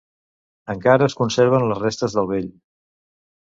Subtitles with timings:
[0.73, 2.51] Encara es conserven les restes del vell.